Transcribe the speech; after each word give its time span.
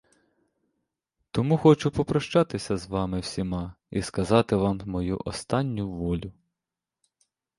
Тому 1.31 1.57
хочу 1.57 1.91
попрощатися 1.91 2.77
з 2.77 2.87
вами 2.87 3.19
всіма 3.19 3.75
і 3.91 4.01
сказати 4.01 4.55
вам 4.55 4.81
мою 4.85 5.21
останню 5.25 5.89
волю. 5.91 6.31